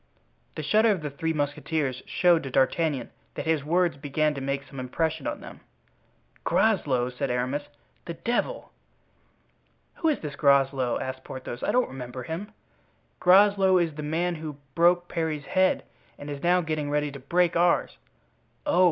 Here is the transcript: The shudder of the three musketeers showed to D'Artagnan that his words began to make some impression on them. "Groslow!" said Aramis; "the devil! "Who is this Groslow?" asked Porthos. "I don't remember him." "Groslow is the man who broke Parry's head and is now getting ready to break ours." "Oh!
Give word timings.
The 0.55 0.63
shudder 0.63 0.89
of 0.89 1.03
the 1.03 1.11
three 1.11 1.31
musketeers 1.31 2.01
showed 2.07 2.41
to 2.41 2.49
D'Artagnan 2.49 3.11
that 3.35 3.45
his 3.45 3.63
words 3.63 3.97
began 3.97 4.33
to 4.33 4.41
make 4.41 4.63
some 4.63 4.79
impression 4.79 5.27
on 5.27 5.41
them. 5.41 5.59
"Groslow!" 6.43 7.11
said 7.11 7.29
Aramis; 7.29 7.67
"the 8.05 8.15
devil! 8.15 8.71
"Who 9.97 10.07
is 10.09 10.19
this 10.19 10.35
Groslow?" 10.35 10.99
asked 10.99 11.23
Porthos. 11.23 11.61
"I 11.61 11.71
don't 11.71 11.87
remember 11.89 12.23
him." 12.23 12.51
"Groslow 13.19 13.77
is 13.77 13.93
the 13.93 14.01
man 14.01 14.33
who 14.33 14.57
broke 14.73 15.07
Parry's 15.07 15.45
head 15.45 15.83
and 16.17 16.31
is 16.31 16.41
now 16.41 16.61
getting 16.61 16.89
ready 16.89 17.11
to 17.11 17.19
break 17.19 17.55
ours." 17.55 17.99
"Oh! 18.65 18.79